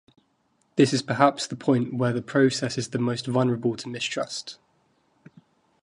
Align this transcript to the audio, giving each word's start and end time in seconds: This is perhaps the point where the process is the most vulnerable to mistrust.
This 0.77 0.93
is 0.93 1.03
perhaps 1.03 1.45
the 1.45 1.55
point 1.55 1.93
where 1.93 2.11
the 2.11 2.23
process 2.23 2.75
is 2.75 2.87
the 2.89 2.97
most 2.97 3.27
vulnerable 3.27 3.75
to 3.75 3.87
mistrust. 3.87 4.57